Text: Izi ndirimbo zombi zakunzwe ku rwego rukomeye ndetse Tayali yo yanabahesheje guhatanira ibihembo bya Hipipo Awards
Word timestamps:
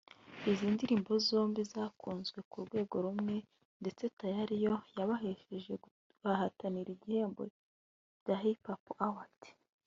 Izi 0.49 0.65
ndirimbo 0.75 1.11
zombi 1.27 1.61
zakunzwe 1.73 2.39
ku 2.49 2.57
rwego 2.65 2.95
rukomeye 3.05 3.41
ndetse 3.81 4.03
Tayali 4.17 4.55
yo 4.65 4.73
yanabahesheje 4.79 5.71
guhatanira 5.83 6.89
ibihembo 6.95 7.41
bya 8.21 8.35
Hipipo 8.41 8.93
Awards 9.07 9.49